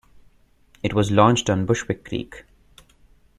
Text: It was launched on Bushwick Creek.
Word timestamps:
It 0.81 0.95
was 0.95 1.11
launched 1.11 1.47
on 1.47 1.67
Bushwick 1.67 2.03
Creek. 2.05 2.45